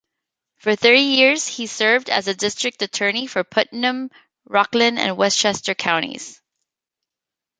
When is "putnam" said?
3.43-4.09